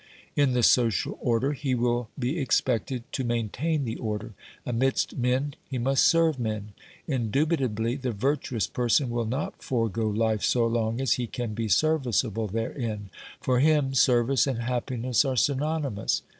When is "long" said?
10.65-10.99